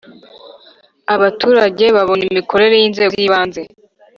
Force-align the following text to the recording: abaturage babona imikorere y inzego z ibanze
abaturage 1.15 1.85
babona 1.95 2.23
imikorere 2.29 2.75
y 2.81 2.85
inzego 2.87 3.13
z 3.19 3.23
ibanze 3.25 3.61